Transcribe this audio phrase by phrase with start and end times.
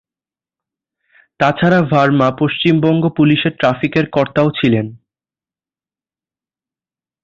[1.39, 4.85] তা ছাড়া ভার্মা পশ্চিমবঙ্গ পুলিশের ট্রাফিকের কর্তা ও ছিলেন।